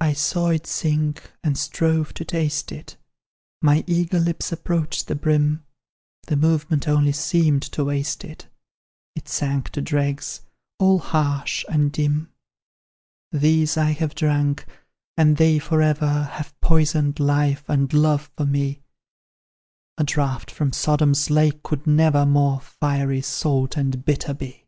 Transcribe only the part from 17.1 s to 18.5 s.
life and love for